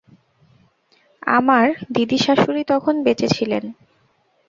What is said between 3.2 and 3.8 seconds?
ছিলেন।